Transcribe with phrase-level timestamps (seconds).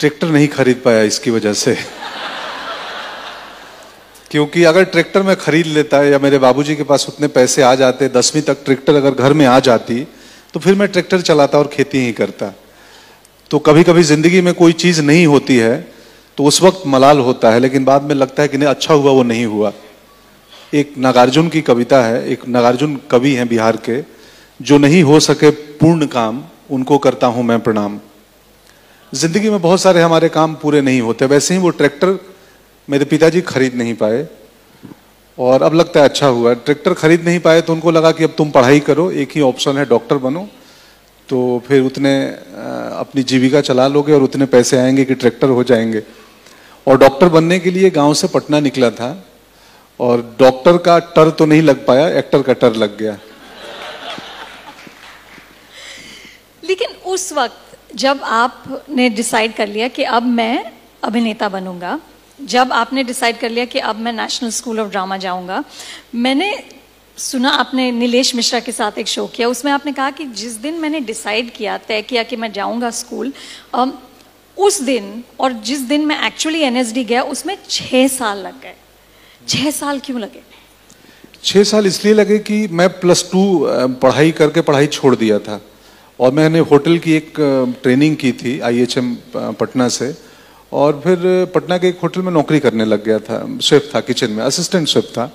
[0.00, 1.76] Tractor नहीं खरीद पाया इसकी वजह से।
[4.30, 8.08] क्योंकि अगर ट्रैक्टर में खरीद लेता या मेरे बाबूजी के पास उतने पैसे आ जाते,
[8.10, 10.06] दसवीं तक ट्रैक्टर अगर घर में आ जाती
[10.54, 12.52] तो फिर मैं ट्रैक्टर चलाता और खेती ही करता।
[13.50, 15.76] तो कभी कभी ज़िंदगी में कोई चीज़ नहीं होती है
[16.38, 19.10] तो उस वक्त मलाल होता है, लेकिन बाद में लगता है कि नहीं अच्छा हुआ,
[19.10, 19.72] वो नहीं हुआ।
[20.72, 24.00] एक नागार्जुन की कविता है, एक नागार्जुन कवि हैं बिहार के,
[24.60, 25.50] जो नहीं हो सके
[25.80, 27.98] पूर्ण काम, उनको करता हूँ मैं प्रणाम।
[29.12, 32.18] ज़िंदगी में बहुत सारे हमारे काम पूरे नहीं होते, वैसे ही वो ट्रैक्टर
[32.88, 34.26] मेरे पिताजी खरीद नहीं पाए।
[35.38, 38.34] और अब लगता है अच्छा हुआ, ट्रैक्टर खरीद नहीं पाए तो उनको लगा कि अब
[38.38, 40.46] तुम पढ़ाई करो, एक ही ऑप्शन है डॉक्टर बनो।
[41.28, 46.02] तो फिर उतने अपनी जीविका चला लोगे और उतने पैसे आएँगे कि ट्रैक्टर हो जाएँगे।
[46.86, 49.10] और डॉक्टर बनने के लिए गाँव से पटना निकला था
[50.00, 53.18] और डॉक्टर का टर तो नहीं लग पाया, एक्टर का टर लग गया।
[56.62, 60.72] लेकिन उस वक्त जब आपने डिसाइड कर लिया कि अब मैं
[61.04, 61.98] अभिनेता बनूँगा,
[62.38, 65.62] जब आपने डिसाइड कर लिया कि अब मैं नेशनल स्कूल ऑफ़ ड्रामा जाऊँगा,
[66.14, 66.52] मैंने
[67.16, 70.74] सुना आपने नीलेश मिश्रा के साथ एक शो किया, उसमें आपने कहा कि जिस दिन
[70.74, 73.32] मैंने डिसाइड किया, तय किया कि मैं जाऊँगा स्कूल
[74.56, 78.74] उस दिन और जिस दिन मैं एक्चुअली एनएसडी गया, उसमें छः साल लग गए।
[79.48, 80.42] छः साल क्यों लगे?
[81.44, 83.42] छः साल इसलिए लगे कि मैं प्लस टू
[84.02, 85.60] पढ़ाई करके पढ़ाई छोड़ दिया था।
[86.18, 87.32] और मैंने होटल की एक
[87.82, 90.14] ट्रेनिंग की थी आईएचएम पटना से।
[90.72, 91.18] और फिर
[91.54, 94.88] पटना के एक होटल में नौकरी करने लग गया था शेफ था किचन में असिस्टेंट
[94.88, 95.30] शेफ था।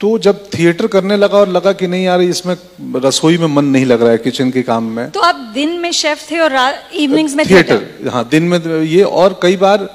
[0.00, 2.56] तो जब थिएटर करने लगा और लगा कि नहीं यार इसमें
[2.96, 5.90] रसोई में मन नहीं लग रहा है किचन के काम में। तो आप दिन में
[5.92, 6.52] शेफ थे और
[6.94, 9.88] इवनिंग्स में थिएटर हाँ दिन में ये और कई बार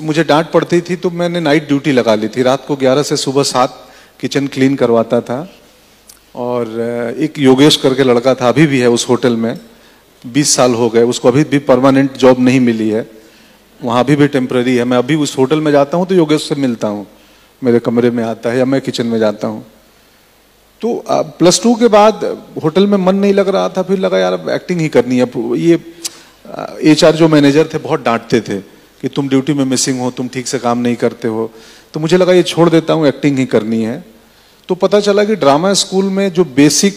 [0.00, 3.16] मुझे डांट पड़ती थी तो मैंने नाइट ड्यूटी लगा ली थी। रात को 11 से
[3.18, 3.78] सुबह सात
[4.20, 5.40] किचन क्लीन करवाता था।
[6.34, 9.58] और एक योगेश करके लड़का था, अभी भी है उस होटल में,
[10.24, 13.06] बीस साल हो गए, उसको अभी भी परमानेंट जॉब नहीं मिली है,
[13.80, 16.54] वहाँ अभी भी टेम्पररी है, मैं अभी उस होटल में जाता हूँ तो योगेश से
[16.56, 17.06] मिलता हूँ,
[17.62, 19.64] मेरे कमरे में आता है या मैं किचन में जाता हूँ।
[20.82, 22.24] तो प्लस टू के बाद
[22.62, 25.26] होटल में मन नहीं लग रहा था, फिर लगा यार एक्टिंग ही करनी है
[25.58, 25.78] ये
[26.90, 28.58] एच जो मैनेजर थे बहुत डांटते थे,
[29.00, 31.50] कि तुम ड्यूटी में मिसिंग हो, तुम ठीक से काम नहीं करते हो
[31.94, 34.04] तो मुझे लगा ये छोड़ देता हूँ एक्टिंग ही करनी है।
[34.70, 36.94] तो पता चला कि ड्रामा स्कूल में जो बेसिक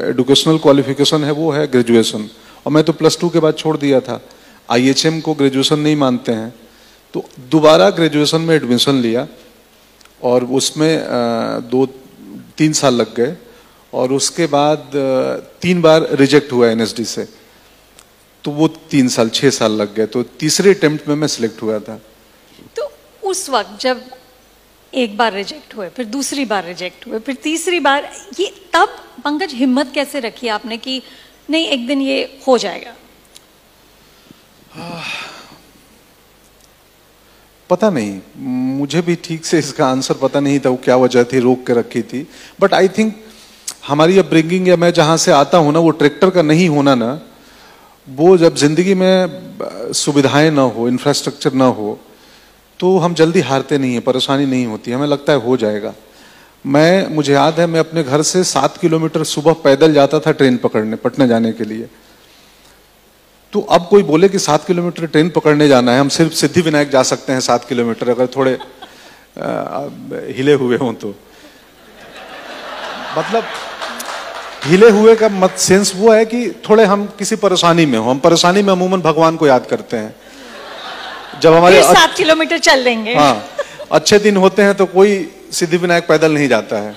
[0.00, 2.28] एजुकेशनल क्वालिफिकेशन है, वो है ग्रेजुएशन
[2.66, 4.20] और मैं तो प्लस टू के बाद छोड़ दिया था।
[4.70, 6.54] आईएचएम को ग्रेजुएशन नहीं मानते हैं।
[7.14, 9.26] तो दोबारा ग्रेजुएशन में एडमिशन लिया
[10.22, 10.92] और उसमें
[11.70, 11.84] दो,
[12.58, 13.36] तीन साल लग गए
[13.92, 14.90] और उसके बाद
[15.62, 17.26] तीन बार रिजेक्ट हुआ एनएसडी से।
[18.44, 21.78] तो वो तीन साल, छह साल लग गए। तो तीसरे अटेम्प्ट में मैं सिलेक्ट हुआ
[21.80, 22.00] था।
[22.76, 22.90] तो
[23.24, 24.04] उस वक्त जब
[24.92, 28.10] एक बार रिजेक्ट हुए, फिर दूसरी बार रिजेक्ट हुए, फिर तीसरी बार,
[28.40, 31.00] ये तब पंकज हिम्मत कैसे रखी आपने कि
[31.50, 32.94] नहीं, एक दिन ये हो जाएगा?
[37.70, 38.20] पता नहीं,
[38.78, 41.72] मुझे भी ठीक से इसका आंसर पता नहीं था वो क्या वजह थी, रोक के
[41.74, 42.26] रखी थी।
[42.60, 43.14] बट आई थिंक
[43.86, 47.20] हमारी अपब्रिंगिंग या मैं जहाँ से आता हूँ ना, वो ट्रैक्टर का नहीं होना ना,
[48.08, 51.98] वो जब ज़िंदगी में सुविधाएँ ना हो इंफ्रास्ट्रक्चर ना हो
[52.80, 55.94] तो हम जल्दी हारते नहीं है परेशानी नहीं होती हमें लगता है हो जाएगा।
[56.64, 60.56] मैं मुझे याद है मैं अपने घर से सात किलोमीटर सुबह पैदल जाता था ट्रेन
[60.56, 61.88] पकड़ने पटना जाने के लिए।
[63.52, 66.90] तो अब कोई बोले कि सात किलोमीटर ट्रेन पकड़ने जाना है हम सिर्फ़ सिद्धि विनायक
[66.90, 69.88] जा सकते हैं सात किलोमीटर अगर थोड़े आ,
[70.36, 71.14] हिले हुए हों तो।
[73.18, 73.44] मतलब
[74.64, 78.18] हिले हुए का मत सेंस वो है कि थोड़े हम किसी परेशानी में हो हम
[78.18, 80.14] परेशानी में अमूमन भगवान को याद करते हैं।
[81.40, 83.48] जब हमारे सात किलोमीटर चल लेंगे हाँ
[83.92, 85.12] अच्छे दिन होते हैं तो कोई
[85.52, 86.92] सिद्धि विनायक पैदल नहीं जाता है।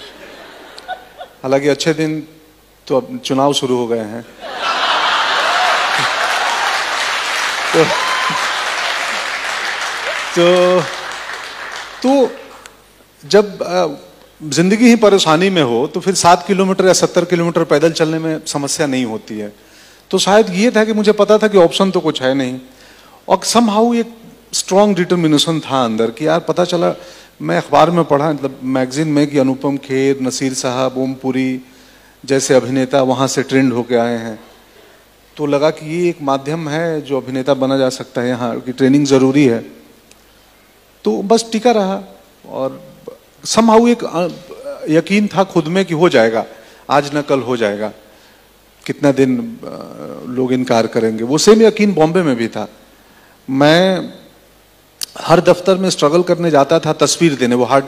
[1.44, 2.20] हालाँकि अच्छे दिन
[2.88, 4.26] तो अब चुनाव शुरू हो गए हैं।
[7.74, 7.84] तो
[10.36, 10.82] तो,
[12.04, 12.32] तो
[13.24, 13.46] जब
[14.42, 18.46] ज़िंदगी ही परेशानी में हो तो फिर सात किलोमीटर या सत्तर किलोमीटर पैदल चलने में
[18.48, 19.52] समस्या नहीं होती है।
[20.12, 22.60] तो शायद ये था कि मुझे पता था कि ऑप्शन तो कुछ है नहीं।
[23.28, 24.14] और समहाउ एक
[24.54, 26.94] स्ट्रॉन्ग डिटर्मिनेशन था अंदर कि यार पता चला,
[27.42, 31.62] मैं अखबार में पढ़ा मतलब मैगजीन में कि अनुपम खेर, नसीर साहब ओमपुरी
[32.24, 34.40] जैसे अभिनेता वहाँ से ट्रेंड होके आए हैं।
[35.38, 38.72] तो लगा कि ये एक माध्यम है जो अभिनेता बना जा सकता है यहाँ, की
[38.72, 39.60] ट्रेनिंग ज़रूरी है।
[41.06, 42.04] तो बस टिका रहा
[42.50, 42.82] और
[43.44, 44.04] समहाउ एक
[44.90, 46.46] यकीन था खुद में कि हो जाएगा,
[46.90, 47.92] आज न कल हो जाएगा।
[48.84, 49.38] कितना दिन
[50.30, 52.68] लोग इनकार करेंगे। वो सेम यकीन बॉम्बे में भी था।
[53.48, 54.14] मैं
[55.16, 57.86] हर दफ्तर में स्ट्रगल करने जाता था तस्वीर देने। वो हार्ड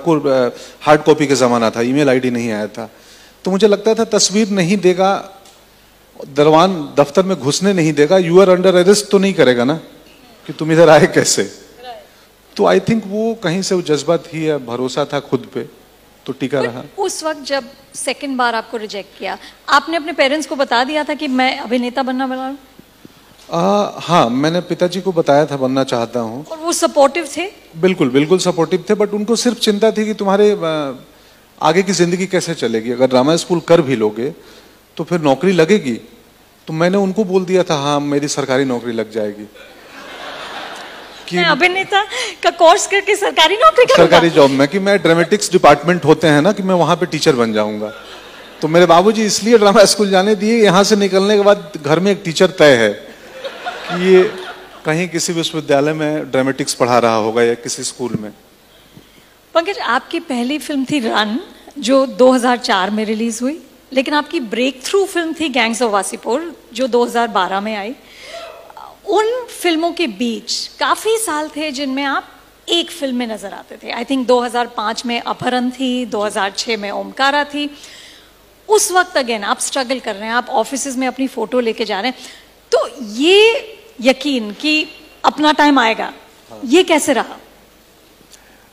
[0.81, 2.90] हार्ड कॉपी का ज़माना था ईमेल आईडी नहीं आया था।
[3.46, 5.12] तो मुझे लगता था तस्वीर नहीं देगा
[6.30, 9.75] दरवान दफ्तर में घुसने नहीं देगा। यू आर अंडर अरेस्ट तो नहीं करेगा ना
[10.46, 11.44] कि तुम इधर आए कैसे?
[12.56, 15.62] तो आई थिंक वो कहीं से वो जज्बा थी या भरोसा था खुद पे
[16.25, 17.64] तो टिका रहा। उस वक्त जब
[17.96, 19.38] सेकंड बार आपको रिजेक्ट किया
[19.70, 22.58] आपने अपने पेरेंट्स को बता दिया था कि मैं अभिनेता बनना हूँ?
[23.53, 27.45] आ, हाँ मैंने पिताजी को बताया था बनना चाहता हूँ। और वो सपोर्टिव थे?
[27.81, 30.47] बिल्कुल बिल्कुल सपोर्टिव थे बट उनको सिर्फ़ चिंता थी कि तुम्हारे
[31.61, 34.33] आगे की ज़िंदगी कैसे चलेगी। अगर ड्रामा स्कूल कर भी लोगे
[34.97, 35.94] तो फिर नौकरी लगेगी।
[36.67, 39.47] तो मैंने उनको बोल दिया था हाँ मेरी सरकारी नौकरी लग जाएगी।
[41.27, 42.03] कि अभिनेता
[42.44, 46.51] का कोर्स करके सरकारी नौकरी सरकारी जॉब में कि मैं ड्रामेटिक्स डिपार्टमेंट होते हैं ना
[46.51, 47.94] कि मैं वहाँ पे टीचर बन जाऊँगा।
[48.61, 52.11] तो मेरे बाबूजी इसलिए ड्रामा स्कूल जाने दिए यहाँ से निकलने के बाद घर में
[52.11, 53.12] एक टीचर तय है।
[53.83, 54.24] कि ये
[54.85, 58.31] कहीं किसी विश्वविद्यालय में ड्रामेटिक्स पढ़ा रहा होगा या किसी स्कूल में।
[59.53, 61.39] पंकज, आपकी पहली फ़िल्म थी रन
[61.80, 63.59] जो 2004 में रिलीज़ हुई,
[63.94, 67.95] लेकिन आपकी ब्रेक थ्रू फ़िल्म थी गैंग्स ऑफ़ वासीपुर जो 2012 में आई।
[69.09, 72.29] उन फ़िल्मों के बीच काफ़ी साल थे जिनमें आप
[72.69, 77.44] एक फ़िल्म में नज़र आते थे। आई थिंक 2005 में अपहरण थी 2006 में ओमकारा
[77.44, 77.69] थी।
[78.69, 82.00] उस वक्त अगेन आप स्ट्रगल कर रहे हैं, आप ऑफ़िस में अपनी फ़ोटो लेके जा
[82.00, 82.18] रहे हैं।
[82.74, 83.40] तो ये
[84.02, 84.74] यकीन कि
[85.24, 86.12] अपना टाइम आएगा।
[86.66, 87.38] ये कैसे रहा?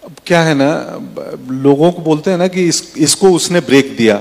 [0.02, 0.68] अब क्या है ना
[1.62, 4.16] लोगों को बोलते हैं ना कि इस, इसको उसने ब्रेक दिया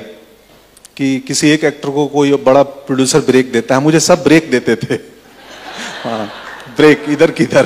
[0.97, 4.75] कि किसी एक एक्टर को कोई बड़ा प्रोड्यूसर ब्रेक देता है। मुझे सब ब्रेक देते
[4.75, 4.93] थे।
[6.03, 6.25] हाँ
[6.77, 7.65] ब्रेक इधर किधर।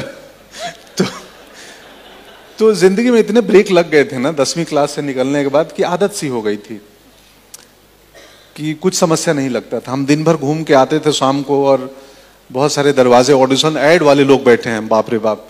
[0.98, 1.06] तो
[2.60, 5.71] तो ज़िंदगी में इतने ब्रेक लग गए थे ना दसवीं क्लास से निकलने के बाद
[5.77, 6.81] कि आदत सी हो गई थी।
[8.55, 11.65] कि कुछ समस्या नहीं लगता था। हम दिन भर घूम के आते थे शाम को
[11.67, 11.89] और
[12.50, 15.47] बहुत सारे दरवाजे ऑडिशन ऐड वाले लोग बैठे हैं, बाप रे बाप।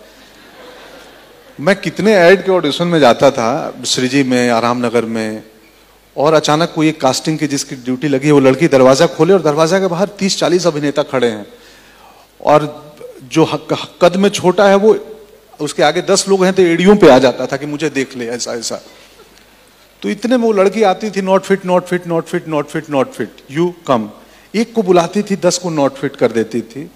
[1.59, 5.44] मैं कितने ऐड के ऑडिशन में जाता था, श्रीजी में आराम नगर में,
[6.15, 9.41] और अचानक कोई एक कास्टिंग की जिसकी ड्यूटी लगी है वो लड़की दरवाज़ा खोले और
[9.41, 11.45] दरवाज़ा के बाहर तीस चालीस अभिनेता खड़े हैं।
[12.41, 12.67] और
[13.31, 13.45] जो
[14.01, 14.95] कद में छोटा है वो,
[15.59, 18.27] उसके आगे दस लोग हैं तो एडियो पे आ जाता था कि मुझे देख ले,
[18.27, 18.81] ऐसा ऐसा।
[20.03, 22.89] तो इतने में वो लड़की आती थी not fit not fit not fit not fit
[22.89, 24.09] not fit you come
[24.53, 26.89] एक को बुलाती थी, दस को नॉट फिट कर देती थी।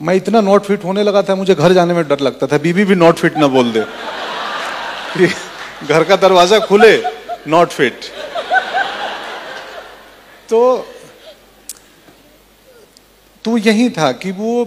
[0.00, 2.84] मैं इतना नॉट फिट होने लगा था, मुझे घर जाने में डर लगता था। बीबी
[2.84, 3.84] भी नॉट फिट ना बोल दे।
[5.88, 6.96] घर का दरवाज़ा खुले
[7.48, 8.04] नॉट फिट
[10.48, 10.86] तो
[13.44, 14.66] तो यही था कि वो,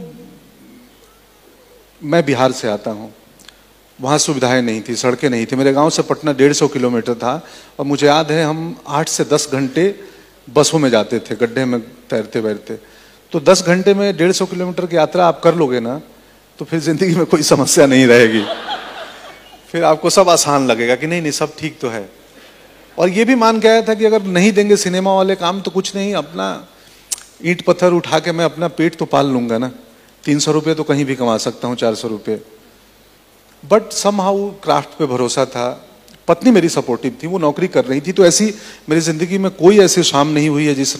[2.01, 3.13] मैं बिहार से आता हूँ।
[4.01, 7.33] वहाँ सुविधाएँ नहीं थी, सड़कें नहीं थी। मेरे गाँव से पटना डेढ़ सौ किलोमीटर था
[7.80, 9.83] और मुझे याद है हम आठ से दस घंटे
[10.48, 12.80] बसों में जाते थे, गड्ढे में तैरते बैरते
[13.31, 16.01] तो दस घंटे में डेढ़ सौ किलोमीटर की यात्रा आप कर लोगे ना
[16.59, 18.44] तो फिर ज़िंदगी में कोई समस्या नहीं रहेगी।
[19.71, 22.09] फिर आपको सब आसान लगेगा कि नहीं नहीं, सब ठीक तो है।
[22.98, 25.71] और ये भी मान के आया था कि अगर नहीं देंगे सिनेमा वाले काम तो
[25.71, 26.68] कुछ नहीं, अपना
[27.45, 29.71] ईंट पत्थर उठा के मैं अपना पेट तो पाल लूँगा ना।
[30.24, 32.42] तीन सौ रुपये तो कहीं भी कमा सकता हूँ, चार सौ रुपये।
[33.63, 35.69] बट सम हाउ क्राफ्ट पे भरोसा था।
[36.28, 38.54] पत्नी मेरी सपोर्टिव थी, वो नौकरी कर रही थी तो ऐसी
[38.90, 40.96] मेरी ज़िंदगी में कोई ऐसी शाम नहीं हुई है जिस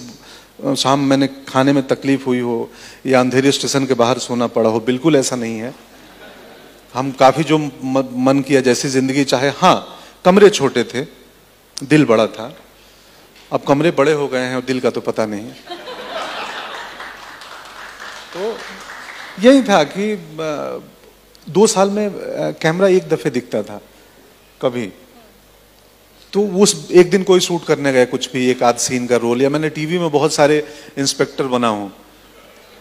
[0.78, 2.70] शाम मैंने खाने में तकलीफ़ हुई हो,
[3.06, 5.74] या अंधेरे स्टेशन के बाहर सोना पड़ा हो, बिल्कुल ऐसा नहीं है।
[6.94, 9.76] हम काफ़ी जो मन किया, जैसी ज़िंदगी चाहे हाँ
[10.26, 11.02] कमरे छोटे थे,
[11.78, 12.54] दिल बड़ा था।
[13.52, 15.52] अब कमरे बड़े हो गए हैं और दिल का तो पता नहीं
[18.34, 18.56] तो
[19.40, 20.14] यही था कि
[21.48, 22.10] दो साल में
[22.62, 23.80] कैमरा एक दफे दिखता था,
[24.62, 24.92] कभी।
[26.34, 29.42] तो उस, एक दिन कोई शूट करने गए कुछ भी, एक आध सीन का रोल
[29.42, 30.64] या मैंने टीवी में बहुत सारे
[30.98, 31.92] इंस्पेक्टर बना हूँ।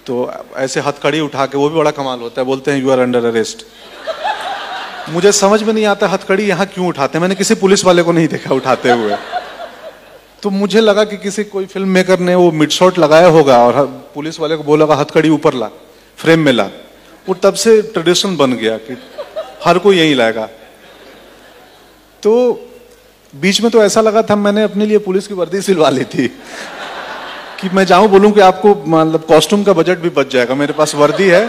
[0.07, 2.99] तो ऐसे हथकड़ी उठा के, वो भी बड़ा कमाल होता है, बोलते हैं यू आर
[2.99, 3.65] अंडर अरेस्ट
[5.11, 8.13] मुझे समझ में नहीं आता हथकड़ी यहाँ क्यों उठाते हैं। मैंने किसी पुलिस वाले को
[8.13, 9.17] नहीं देखा उठाते हुए।
[10.43, 13.87] तो मुझे लगा कि किसी कोई फ़िल्म मेकर ने वो मिड शॉट लगाया होगा, और
[14.15, 15.71] पुलिस वाले को बोला हथकड़ी ऊपर ला
[16.19, 16.69] फ्रेम में ला।
[17.29, 18.97] वो तब से ट्रेडिशन बन गया कि
[19.65, 20.49] हर कोई यही लाएगा
[22.23, 22.33] तो
[23.33, 26.27] बीच में तो ऐसा लगा था मैंने अपने लिए पुलिस की वर्दी सिलवा ली थी
[27.61, 30.95] कि मैं जाऊँ बोलूँ कि आपको मतलब कॉस्ट्यूम का बजट भी बच जाएगा। मेरे पास
[30.95, 31.45] वर्दी है।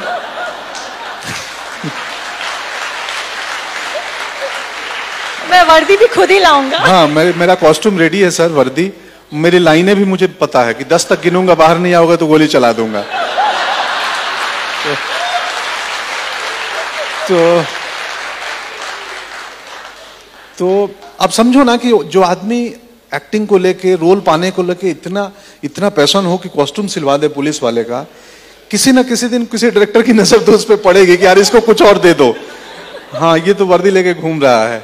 [5.49, 8.91] मैं वर्दी भी खुद ही लाऊँगा। हाँ मेरे, मेरा कॉस्ट्यूम रेडी है सर वर्दी।
[9.33, 12.47] मेरी लाइनें भी मुझे पता है कि दस तक गिनूँगा बाहर नहीं आओगे तो गोली
[12.47, 13.01] चला दूँगा।
[14.83, 14.95] तो,
[17.31, 17.63] तो
[20.59, 20.69] तो
[21.19, 22.59] अब समझो ना कि जो आदमी
[23.11, 25.31] एक्टिंग को लेके रोल पाने को लेके इतना
[25.63, 28.01] इतना पैसन हो कि कॉस्ट्यूम सिलवा दे पुलिस वाले का,
[28.71, 31.61] किसी ना किसी दिन किसी डायरेक्टर की नज़र तो उस पर पड़ेगी कि यार इसको
[31.61, 32.33] कुछ और दे दो।
[33.13, 34.79] हाँ ये तो वर्दी लेके घूम रहा है।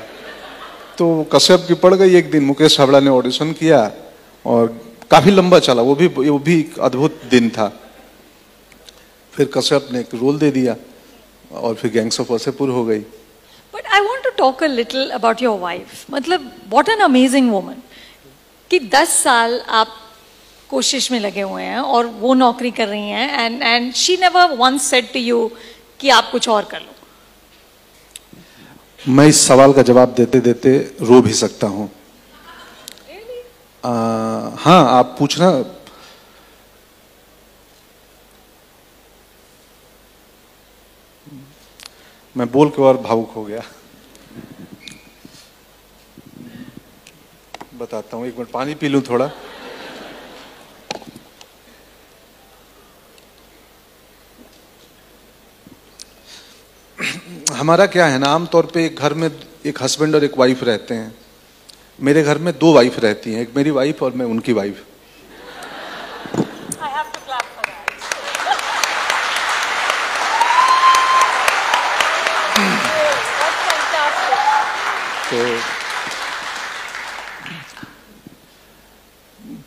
[0.97, 3.91] तो कश्यप की पड़ गई एक दिन, मुकेश हावड़ा ने ऑडिशन किया
[4.45, 4.67] और
[5.11, 7.71] काफ़ी लंबा चला, वो भी वो भी अद्भुत दिन था।
[9.33, 10.75] फिर कश्यप ने एक रोल दे दिया।
[11.51, 12.99] और फिर गैंग्स ऑफ़ वसेपुर हो गई।
[13.73, 17.81] But I want to talk a little about your wife मतलब वॉट एन अमेजिंग वुमन
[18.71, 19.87] कि दस साल आप
[20.69, 24.55] कोशिश में लगे हुए हैं और वो नौकरी कर रही हैं and and she never
[24.57, 25.51] once said to you
[25.99, 26.93] कि आप कुछ और कर लो।
[29.13, 31.89] मैं इस सवाल का जवाब देते देते रो भी सकता हूँ।
[33.83, 35.49] हाँ आप पूछना
[42.37, 43.61] मैं बोल के और भावुक हो गया।
[47.79, 49.29] बताता हूँ, एक मिनट, पानी पी लूँ थोड़ा।
[57.53, 59.29] हमारा क्या है ना, आमतौर पे एक घर में
[59.65, 61.15] एक हस्बैंड और एक वाइफ रहते हैं।
[62.01, 64.85] मेरे घर में दो वाइफ रहती हैं, एक मेरी वाइफ और मैं उनकी वाइफ
[75.29, 75.37] तो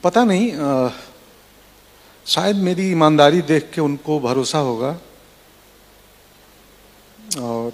[0.04, 0.90] पता नहीं आ,
[2.26, 4.99] शायद मेरी ईमानदारी देख के उनको भरोसा होगा।
[7.40, 7.73] और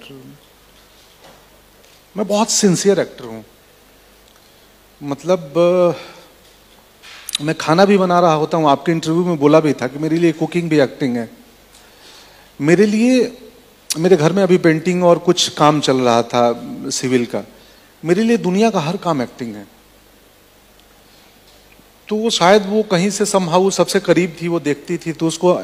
[2.17, 3.45] मैं बहुत सिंसियर एक्टर हूँ।
[5.01, 5.53] मतलब
[7.43, 10.19] मैं खाना भी बना रहा होता हूँ। आपके इंटरव्यू में बोला भी था कि मेरे
[10.19, 11.29] लिए कुकिंग भी एक्टिंग है।
[12.61, 13.37] मेरे लिए
[13.91, 16.43] मेरे घर में अभी पेंटिंग और कुछ काम चल रहा था
[16.91, 17.43] सिविल का।
[18.03, 19.67] मेरे लिए दुनिया का हर काम एक्टिंग है।
[22.09, 25.59] तो वो शायद वो कहीं से संभाव सबसे करीब थी, वो देखती थी तो उसको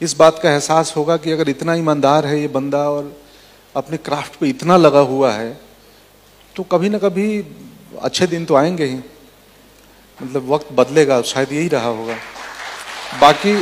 [0.00, 3.16] इस बात का एहसास होगा कि अगर इतना ईमानदार है ये बंदा और
[3.74, 5.60] अपने क्राफ्ट पे इतना लगा हुआ है
[6.56, 7.26] तो कभी ना कभी
[8.02, 8.98] अच्छे दिन तो आएँगे ही।
[10.18, 12.14] मतलब वक्त बदलेगा, शायद यही रहा होगा।
[13.20, 13.54] बाकी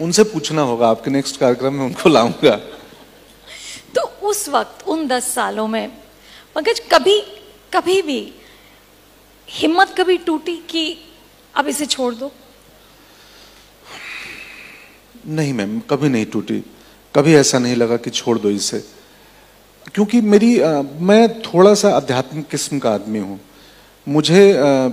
[0.00, 2.56] उनसे पूछना होगा, आपके नेक्स्ट कार्यक्रम में उनको लाऊँगा।
[3.94, 5.88] तो उस वक्त, उन दस सालों में,
[6.56, 7.20] पंकज, कभी
[7.74, 8.32] कभी भी
[9.48, 10.98] हिम्मत कभी टूटी कि
[11.54, 12.30] अब इसे छोड़ दो?
[15.26, 16.62] नहीं मैम कभी नहीं टूटी।
[17.14, 18.78] कभी ऐसा नहीं लगा कि छोड़ दो इसे।
[19.94, 23.40] क्योंकि मेरी आ, मैं थोड़ा सा आध्यात्मिक किस्म का आदमी हूँ।
[24.06, 24.88] मुझे आ,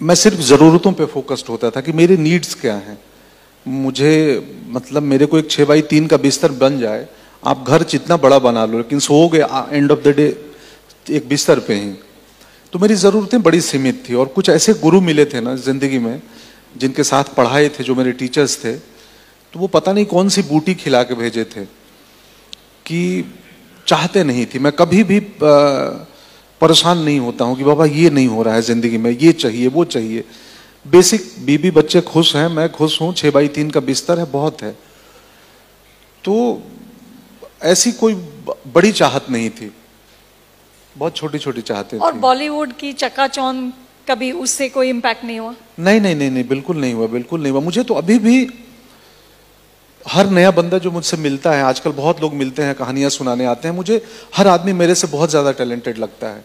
[0.00, 2.98] मैं सिर्फ़ ज़रूरतों पे फोकस्ड होता था कि मेरे नीड्स क्या हैं।
[3.66, 4.12] मुझे
[4.68, 7.08] मतलब मेरे को एक छः बाई तीन का बिस्तर बन जाए
[7.46, 10.51] आप घर जितना बड़ा बना लो लेकिन सो गए एंड ऑफ़ द डे
[11.06, 11.92] एक बिस्तर पे ही।
[12.72, 16.20] तो मेरी ज़रूरतें बड़ी सीमित थी और कुछ ऐसे गुरु मिले थे ना ज़िंदगी में,
[16.76, 20.74] जिनके साथ पढ़ाए थे, जो मेरे टीचर्स थे तो वो पता नहीं कौन सी बूटी
[20.74, 21.64] खिला के भेजे थे
[22.86, 23.24] कि
[23.86, 28.42] चाहते नहीं थी। मैं कभी भी परेशान नहीं होता हूँ कि बाबा ये नहीं हो
[28.42, 30.24] रहा है ज़िंदगी में, ये चाहिए, वो चाहिए।
[30.86, 34.62] बेसिक बीबी बच्चे खुश हैं, मैं खुश हूँ छः बाई तीन का बिस्तर है, बहुत
[34.62, 34.72] है।
[36.24, 36.62] तो
[37.64, 38.14] ऐसी कोई
[38.66, 39.70] बड़ी चाहत नहीं थी।
[40.96, 43.72] बहुत छोटी छोटी चाहते और बॉलीवुड की चकाचौंध
[44.08, 45.54] कभी उससे कोई इम्पैक्ट नहीं हुआ?
[45.80, 48.36] नहीं नहीं नहीं नहीं बिल्कुल नहीं हुआ बिल्कुल नहीं हुआ। मुझे तो अभी भी
[50.04, 53.68] हर नया बंदा जो मुझसे मिलता है आजकल बहुत लोग मिलते हैं कहानियाँ सुनाने आते
[53.68, 54.00] हैं मुझे
[54.36, 56.44] हर आदमी मेरे से बहुत ज़्यादा टैलेंटेड लगता है।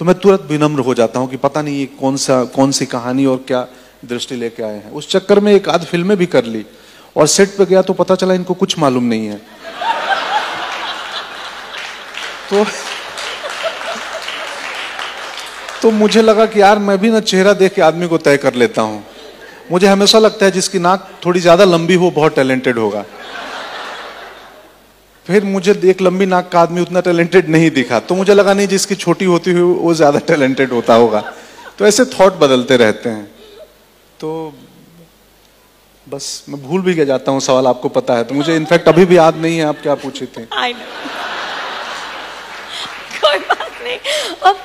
[0.00, 2.86] तो मैं तुरंत विनम्र हो जाता हूँ कि पता नहीं ये कौन सा कौन सी
[2.88, 3.66] कहानी और क्या
[4.04, 6.64] दृष्टि लेके आए हैं। उस चक्कर में एक आध फ़िल्में भी कर ली
[7.16, 9.40] और सेट पे गया तो पता चला इनको कुछ मालूम नहीं है।
[12.50, 12.64] तो
[15.82, 18.54] तो मुझे लगा कि यार मैं भी ना चेहरा देख के आदमी को तय कर
[18.54, 19.04] लेता हूँ।
[19.70, 23.04] मुझे हमेशा लगता है जिसकी नाक थोड़ी ज़्यादा लंबी हो, बहुत टैलेंटेड होगा।
[25.26, 28.68] फिर मुझे एक लंबी नाक का आदमी उतना टैलेंटेड नहीं दिखा। तो मुझे लगा नहीं
[28.68, 31.20] जिसकी छोटी होती हुई वो ज़्यादा टैलेंटेड होता होगा।
[31.78, 33.24] तो ऐसे थॉट बदलते रहते हैं।
[34.20, 34.52] तो
[36.06, 39.04] बस मैं भूल भी गया जाता हूँ सवाल, आपको पता है। तो मुझे इनफैक्ट अभी
[39.04, 40.44] भी याद नहीं है आप क्या पूछे थे।
[43.20, 43.98] कोई बात नहीं।
[44.46, 44.56] अब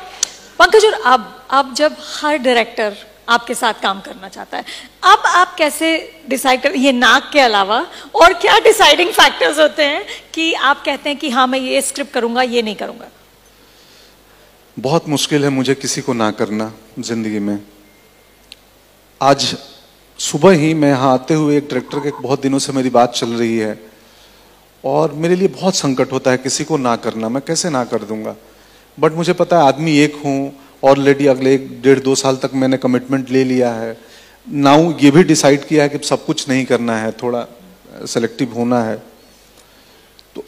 [0.60, 2.96] पंकज, और अब अब जब हर डायरेक्टर
[3.30, 4.64] आपके साथ काम करना चाहता है,
[5.04, 5.88] अब आप कैसे
[6.30, 7.80] डिसाइड कर, ये नाक के अलावा
[8.16, 12.14] और क्या डिसाइडिंग फैक्टर्स होते हैं कि आप कहते हैं कि हाँ मैं ये स्क्रिप्ट
[12.14, 13.08] करूँगा, ये नहीं करूँगा?
[14.78, 17.60] बहुत मुश्किल है मुझे किसी को ना करना ज़िंदगी में।
[19.22, 19.56] आज
[20.20, 23.30] सुबह ही मैं यहाँ आते हुए एक डायरेक्टर के बहुत दिनों से मेरी बात चल
[23.30, 23.78] रही है
[24.84, 28.04] और मेरे लिए बहुत संकट होता है किसी को ना करना, मैं कैसे ना कर
[28.04, 28.36] दूँगा?
[28.98, 32.78] बट मुझे पता है आदमी एक हूँ ऑलरेडी अगले एक डेढ़ दो साल तक मैंने
[32.78, 33.98] कमिटमेंट ले लिया है।
[34.48, 37.46] नाउ ये भी डिसाइड किया है कि सब कुछ नहीं करना है, थोड़ा
[38.06, 38.96] सेलेक्टिव होना है।
[40.36, 40.44] तो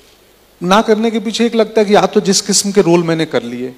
[0.62, 3.26] ना करने के पीछे एक लगता है कि या तो जिस किस्म के रोल मैंने
[3.26, 3.74] कर लिए,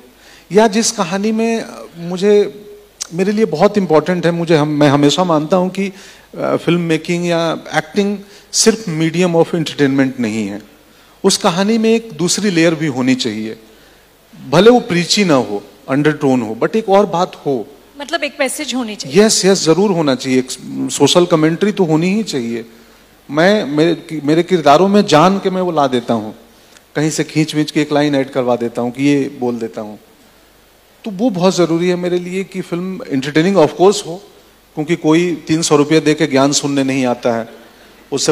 [0.52, 1.64] या जिस कहानी में
[2.10, 2.34] मुझे,
[3.14, 5.90] मेरे लिए बहुत इंपॉर्टेंट है। मुझे हम, मैं हमेशा मानता हूँ कि
[6.36, 7.42] फ़िल्म मेकिंग या
[7.76, 8.18] एक्टिंग
[8.54, 10.62] सिर्फ़ मीडियम ऑफ़ एंटरटेनमेंट नहीं है।
[11.24, 13.58] उस कहानी में एक दूसरी लेयर भी होनी चाहिए।
[14.34, 17.54] भले वो प्रीची ना हो अंडरटोन हो बट एक और बात हो।
[18.00, 20.52] मतलब एक मैसेज होनी चाहिए। यस yes, यस yes, ज़रूर होना चाहिए। एक
[20.92, 22.66] सोशल कमेंट्री तो होनी ही चाहिए।
[23.30, 26.34] मैं मेरे मेरे किरदारों में जान के मैं वो ला देता हूँ।
[26.96, 29.82] कहीं से खींच वींच के एक लाइन ऐड करवा देता हूँ कि ये बोल देता
[29.82, 30.00] हूँ।
[31.06, 34.22] तो वो बहुत ज़रूरी है मेरे लिए कि फ़िल्म एंटरटेनिंग ऑफ़ कोर्स हो
[34.76, 37.48] क्योंकि कोई तीन सौ रुपये दे के ज्ञान सुनने नहीं आता है।